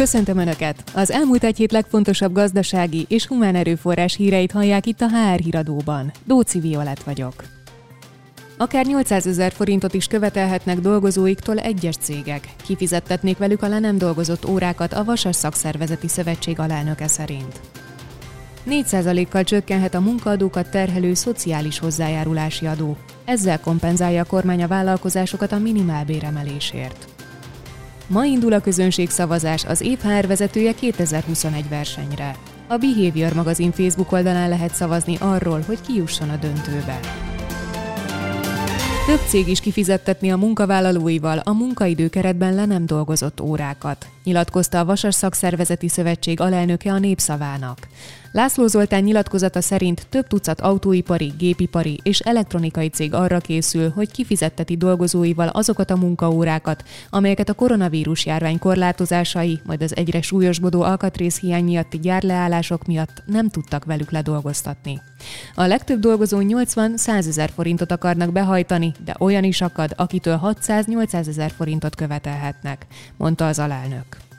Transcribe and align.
Köszöntöm 0.00 0.38
Önöket! 0.38 0.82
Az 0.94 1.10
elmúlt 1.10 1.44
egy 1.44 1.56
hét 1.56 1.72
legfontosabb 1.72 2.32
gazdasági 2.32 3.04
és 3.08 3.26
humán 3.26 3.54
erőforrás 3.54 4.16
híreit 4.16 4.52
hallják 4.52 4.86
itt 4.86 5.00
a 5.00 5.08
HR 5.08 5.40
híradóban. 5.40 6.12
Dóci 6.24 6.60
Violet 6.60 7.02
vagyok. 7.02 7.44
Akár 8.58 8.86
800 8.86 9.26
ezer 9.26 9.52
forintot 9.52 9.94
is 9.94 10.06
követelhetnek 10.06 10.78
dolgozóiktól 10.78 11.58
egyes 11.58 11.96
cégek. 11.96 12.48
Kifizettetnék 12.66 13.38
velük 13.38 13.62
a 13.62 13.68
le 13.68 13.78
nem 13.78 13.98
dolgozott 13.98 14.48
órákat 14.48 14.92
a 14.92 15.04
Vasas 15.04 15.36
Szakszervezeti 15.36 16.08
Szövetség 16.08 16.58
alelnöke 16.58 17.06
szerint. 17.06 17.60
4%-kal 18.70 19.44
csökkenhet 19.44 19.94
a 19.94 20.00
munkaadókat 20.00 20.70
terhelő 20.70 21.14
szociális 21.14 21.78
hozzájárulási 21.78 22.66
adó. 22.66 22.96
Ezzel 23.24 23.60
kompenzálja 23.60 24.22
a 24.22 24.26
kormány 24.26 24.62
a 24.62 24.68
vállalkozásokat 24.68 25.52
a 25.52 25.58
minimálbéremelésért. 25.58 27.19
Ma 28.10 28.24
indul 28.24 28.52
a 28.52 28.60
közönségszavazás 28.60 29.64
az 29.64 29.80
év 29.80 29.98
HR 29.98 30.26
vezetője 30.26 30.72
2021 30.74 31.68
versenyre. 31.68 32.36
A 32.68 32.76
Behavior 32.76 33.32
magazin 33.32 33.70
Facebook 33.70 34.12
oldalán 34.12 34.48
lehet 34.48 34.74
szavazni 34.74 35.16
arról, 35.20 35.62
hogy 35.66 35.80
ki 35.80 35.94
jusson 35.94 36.28
a 36.28 36.36
döntőbe. 36.36 37.00
Több 39.06 39.20
cég 39.28 39.48
is 39.48 39.60
kifizettetni 39.60 40.30
a 40.30 40.36
munkavállalóival 40.36 41.38
a 41.38 41.52
munkaidőkeretben 41.52 42.54
le 42.54 42.64
nem 42.64 42.86
dolgozott 42.86 43.40
órákat, 43.40 44.06
nyilatkozta 44.24 44.78
a 44.78 44.84
Vasas 44.84 45.14
Szakszervezeti 45.14 45.88
Szövetség 45.88 46.40
alelnöke 46.40 46.92
a 46.92 46.98
Népszavának. 46.98 47.78
László 48.32 48.66
Zoltán 48.66 49.02
nyilatkozata 49.02 49.60
szerint 49.60 50.06
több 50.08 50.26
tucat 50.26 50.60
autóipari, 50.60 51.32
gépipari 51.38 52.00
és 52.02 52.20
elektronikai 52.20 52.88
cég 52.88 53.14
arra 53.14 53.38
készül, 53.38 53.90
hogy 53.90 54.10
kifizetteti 54.10 54.76
dolgozóival 54.76 55.48
azokat 55.48 55.90
a 55.90 55.96
munkaórákat, 55.96 56.84
amelyeket 57.10 57.48
a 57.48 57.54
koronavírus 57.54 58.26
járvány 58.26 58.58
korlátozásai, 58.58 59.60
majd 59.64 59.82
az 59.82 59.96
egyre 59.96 60.22
súlyosbodó 60.22 60.82
alkatrészhiány 60.82 61.64
miatti 61.64 61.98
gyárleállások 61.98 62.84
miatt 62.84 63.22
nem 63.26 63.48
tudtak 63.48 63.84
velük 63.84 64.10
ledolgoztatni. 64.10 65.00
A 65.54 65.64
legtöbb 65.64 66.00
dolgozó 66.00 66.38
80-100 66.40 67.26
ezer 67.26 67.50
forintot 67.54 67.92
akarnak 67.92 68.32
behajtani, 68.32 68.92
de 69.04 69.14
olyan 69.18 69.44
is 69.44 69.60
akad, 69.60 69.92
akitől 69.96 70.40
600-800 70.44 71.28
ezer 71.28 71.50
forintot 71.56 71.94
követelhetnek, 71.94 72.86
mondta 73.16 73.46
az 73.46 73.58
alelnök. 73.58 74.29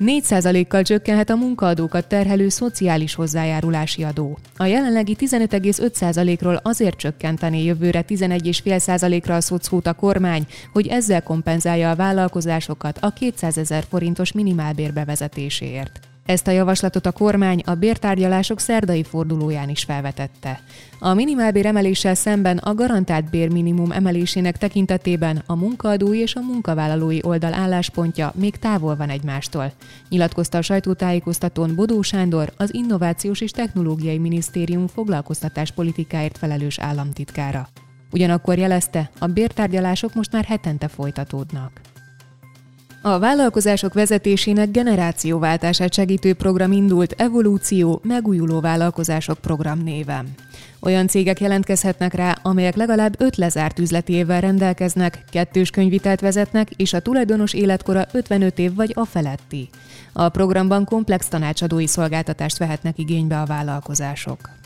4%-kal 0.00 0.82
csökkenhet 0.82 1.30
a 1.30 1.36
munkaadókat 1.36 2.06
terhelő 2.06 2.48
szociális 2.48 3.14
hozzájárulási 3.14 4.02
adó. 4.02 4.38
A 4.56 4.64
jelenlegi 4.64 5.16
15,5%-ról 5.20 6.60
azért 6.62 6.96
csökkenteni 6.96 7.64
jövőre 7.64 8.04
11,5%-ra 8.08 9.34
a 9.34 9.40
szocót 9.40 9.86
a 9.86 9.92
kormány, 9.92 10.46
hogy 10.72 10.86
ezzel 10.86 11.22
kompenzálja 11.22 11.90
a 11.90 11.96
vállalkozásokat 11.96 12.98
a 13.00 13.10
200 13.10 13.58
ezer 13.58 13.84
forintos 13.88 14.32
minimálbér 14.32 14.92
bevezetéséért. 14.92 16.12
Ezt 16.26 16.46
a 16.46 16.50
javaslatot 16.50 17.06
a 17.06 17.12
kormány 17.12 17.62
a 17.66 17.74
bértárgyalások 17.74 18.60
szerdai 18.60 19.02
fordulóján 19.02 19.68
is 19.68 19.84
felvetette. 19.84 20.60
A 20.98 21.14
minimálbér 21.14 21.66
emeléssel 21.66 22.14
szemben 22.14 22.58
a 22.58 22.74
garantált 22.74 23.30
bérminimum 23.30 23.92
emelésének 23.92 24.56
tekintetében 24.56 25.42
a 25.46 25.54
munkaadói 25.54 26.18
és 26.18 26.34
a 26.34 26.40
munkavállalói 26.40 27.18
oldal 27.22 27.54
álláspontja 27.54 28.32
még 28.34 28.56
távol 28.56 28.96
van 28.96 29.08
egymástól, 29.08 29.72
nyilatkozta 30.08 30.58
a 30.58 30.62
sajtótájékoztatón 30.62 31.74
Bodó 31.74 32.02
Sándor, 32.02 32.52
az 32.56 32.74
Innovációs 32.74 33.40
és 33.40 33.50
Technológiai 33.50 34.18
Minisztérium 34.18 34.86
foglalkoztatáspolitikáért 34.86 36.38
felelős 36.38 36.78
államtitkára. 36.78 37.68
Ugyanakkor 38.12 38.58
jelezte, 38.58 39.10
a 39.18 39.26
bértárgyalások 39.26 40.14
most 40.14 40.32
már 40.32 40.44
hetente 40.44 40.88
folytatódnak. 40.88 41.80
A 43.06 43.18
vállalkozások 43.18 43.94
vezetésének 43.94 44.70
generációváltását 44.70 45.92
segítő 45.92 46.34
program 46.34 46.72
indult 46.72 47.14
Evolúció 47.16 48.00
Megújuló 48.04 48.60
Vállalkozások 48.60 49.38
program 49.38 49.82
néven. 49.82 50.34
Olyan 50.80 51.06
cégek 51.06 51.40
jelentkezhetnek 51.40 52.14
rá, 52.14 52.38
amelyek 52.42 52.74
legalább 52.74 53.20
öt 53.20 53.36
lezárt 53.36 53.78
üzleti 53.78 54.12
évvel 54.12 54.40
rendelkeznek, 54.40 55.24
kettős 55.30 55.70
könyvitelt 55.70 56.20
vezetnek, 56.20 56.70
és 56.76 56.92
a 56.92 57.00
tulajdonos 57.00 57.52
életkora 57.52 58.04
55 58.12 58.58
év 58.58 58.74
vagy 58.74 58.92
a 58.94 59.04
feletti. 59.04 59.68
A 60.12 60.28
programban 60.28 60.84
komplex 60.84 61.28
tanácsadói 61.28 61.86
szolgáltatást 61.86 62.58
vehetnek 62.58 62.98
igénybe 62.98 63.40
a 63.40 63.46
vállalkozások. 63.46 64.63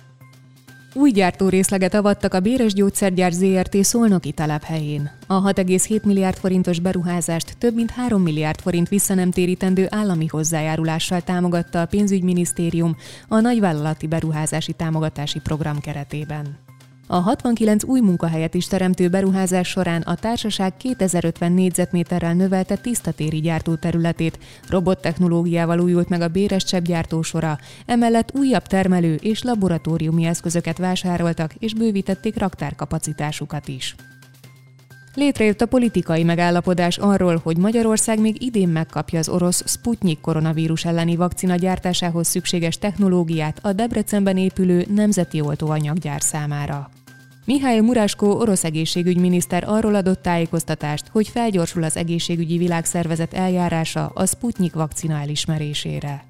Új 0.95 1.11
gyártórészleget 1.11 1.95
avattak 1.95 2.35
a 2.35 2.41
Béres 2.41 2.73
Gyógyszergyár 2.73 3.33
ZRT 3.33 3.85
szolnoki 3.85 4.33
telephelyén. 4.33 5.11
A 5.27 5.43
6,7 5.43 6.03
milliárd 6.03 6.37
forintos 6.37 6.81
beruházást 6.81 7.59
több 7.59 7.75
mint 7.75 7.91
3 7.91 8.23
milliárd 8.23 8.61
forint 8.61 8.89
visszanemtérítendő 8.89 9.87
állami 9.91 10.27
hozzájárulással 10.27 11.21
támogatta 11.21 11.81
a 11.81 11.87
pénzügyminisztérium 11.87 12.97
a 13.29 13.41
nagyvállalati 13.41 14.07
beruházási 14.07 14.73
támogatási 14.73 15.39
program 15.39 15.81
keretében. 15.81 16.59
A 17.11 17.17
69 17.17 17.85
új 17.85 18.01
munkahelyet 18.01 18.55
is 18.55 18.67
teremtő 18.67 19.09
beruházás 19.09 19.69
során 19.69 20.03
a 20.03 20.15
társaság 20.15 20.77
2050 20.77 21.53
négyzetméterrel 21.53 22.35
növelte 22.35 22.77
tisztatéri 22.77 23.41
gyártóterületét, 23.41 24.39
robottechnológiával 24.69 25.81
újult 25.81 26.09
meg 26.09 26.21
a 26.21 26.29
béres 26.29 26.65
gyártósora, 26.83 27.59
emellett 27.87 28.35
újabb 28.35 28.63
termelő 28.63 29.15
és 29.15 29.43
laboratóriumi 29.43 30.25
eszközöket 30.25 30.79
vásároltak 30.79 31.55
és 31.59 31.75
bővítették 31.75 32.39
raktárkapacitásukat 32.39 33.69
is. 33.69 33.95
Létrejött 35.15 35.61
a 35.61 35.67
politikai 35.67 36.25
megállapodás 36.25 36.99
arról, 36.99 37.41
hogy 37.43 37.57
Magyarország 37.57 38.21
még 38.21 38.43
idén 38.43 38.69
megkapja 38.69 39.19
az 39.19 39.29
orosz 39.29 39.63
Sputnik 39.67 40.21
koronavírus 40.21 40.85
elleni 40.85 41.17
vakcina 41.17 41.57
gyártásához 41.57 42.27
szükséges 42.29 42.79
technológiát 42.79 43.59
a 43.63 43.73
Debrecenben 43.73 44.37
épülő 44.37 44.87
nemzeti 44.95 45.41
oltóanyaggyár 45.41 46.23
számára. 46.23 46.91
Mihály 47.49 47.81
Muráskó 47.81 48.39
orosz 48.39 48.65
egészségügyminiszter 48.65 49.65
arról 49.67 49.95
adott 49.95 50.23
tájékoztatást, 50.23 51.09
hogy 51.09 51.29
felgyorsul 51.29 51.83
az 51.83 51.97
egészségügyi 51.97 52.59
világszervezet 52.59 53.35
eljárása 53.35 54.07
a 54.07 54.27
Sputnik 54.27 54.75
vakcina 54.75 55.21
elismerésére. 55.21 56.25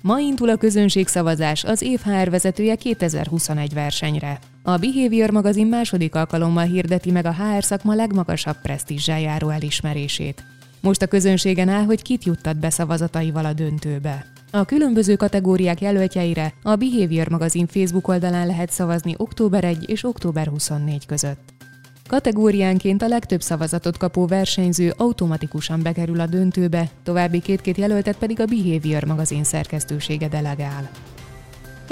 Ma 0.00 0.18
indul 0.18 0.48
a 0.48 0.56
közönségszavazás 0.56 1.64
az 1.64 1.82
év 1.82 2.00
HR 2.00 2.30
vezetője 2.30 2.74
2021 2.74 3.74
versenyre. 3.74 4.38
A 4.62 4.76
Behavior 4.76 5.30
magazin 5.30 5.66
második 5.66 6.14
alkalommal 6.14 6.64
hirdeti 6.64 7.10
meg 7.10 7.26
a 7.26 7.34
HR 7.34 7.64
szakma 7.64 7.94
legmagasabb 7.94 8.60
presztízsel 8.62 9.20
járó 9.20 9.48
elismerését. 9.48 10.44
Most 10.82 11.02
a 11.02 11.06
közönségen 11.06 11.68
áll, 11.68 11.84
hogy 11.84 12.02
kit 12.02 12.24
juttat 12.24 12.58
be 12.58 12.70
szavazataival 12.70 13.44
a 13.44 13.52
döntőbe. 13.52 14.26
A 14.50 14.64
különböző 14.64 15.16
kategóriák 15.16 15.80
jelöltjeire 15.80 16.54
a 16.62 16.76
Behavior 16.76 17.28
magazin 17.28 17.66
Facebook 17.66 18.08
oldalán 18.08 18.46
lehet 18.46 18.70
szavazni 18.70 19.14
október 19.16 19.64
1 19.64 19.88
és 19.88 20.04
október 20.04 20.46
24 20.46 21.06
között. 21.06 21.52
Kategóriánként 22.08 23.02
a 23.02 23.08
legtöbb 23.08 23.40
szavazatot 23.40 23.96
kapó 23.96 24.26
versenyző 24.26 24.94
automatikusan 24.96 25.82
bekerül 25.82 26.20
a 26.20 26.26
döntőbe, 26.26 26.90
további 27.02 27.40
két-két 27.40 27.76
jelöltet 27.76 28.16
pedig 28.16 28.40
a 28.40 28.44
Behavior 28.44 29.04
magazin 29.04 29.44
szerkesztősége 29.44 30.28
delegál. 30.28 30.90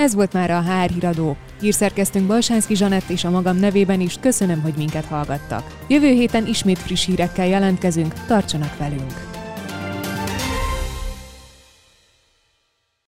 Ez 0.00 0.15
volt 0.15 0.33
már 0.33 0.50
a 0.50 0.62
HR 0.62 0.91
híradó. 0.91 1.37
Hírszerkeztünk 1.61 2.27
Balsánszki 2.27 2.75
Zsanett 2.75 3.09
és 3.09 3.25
a 3.25 3.31
magam 3.31 3.56
nevében 3.56 4.00
is 4.00 4.16
köszönöm, 4.21 4.61
hogy 4.61 4.75
minket 4.77 5.05
hallgattak. 5.05 5.77
Jövő 5.88 6.06
héten 6.06 6.47
ismét 6.47 6.78
friss 6.78 7.06
hírekkel 7.06 7.47
jelentkezünk, 7.47 8.15
tartsanak 8.27 8.77
velünk! 8.78 9.30